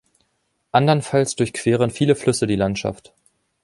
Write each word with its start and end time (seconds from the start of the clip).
Andernfalls 0.71 1.35
durchqueren 1.35 1.91
viele 1.91 2.15
Flüsse 2.15 2.47
die 2.47 2.55
Landschaft. 2.55 3.13